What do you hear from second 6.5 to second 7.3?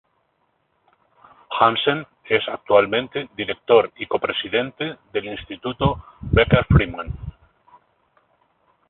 Friedman.